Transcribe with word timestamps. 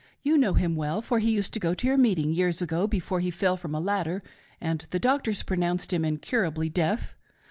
You 0.23 0.35
know 0.35 0.55
him 0.55 0.75
well, 0.75 1.03
for 1.03 1.19
he 1.19 1.29
used 1.29 1.53
to 1.53 1.59
go 1.59 1.75
to 1.75 1.85
your 1.85 1.95
meeting, 1.95 2.33
years 2.33 2.59
ago 2.59 2.87
before 2.87 3.19
he 3.19 3.29
foil 3.29 3.55
from 3.55 3.75
a 3.75 3.79
ladder 3.79 4.23
and 4.59 4.79
the 4.89 4.97
doctors 4.97 5.43
pronounced 5.43 5.93
him 5.93 6.03
'incurably 6.03 6.69
deaf. 6.69 7.15